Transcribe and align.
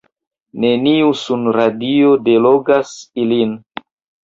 Neniu 0.63 1.11
sunradio 1.25 2.15
delogas 2.31 2.97
ilin. 3.27 3.57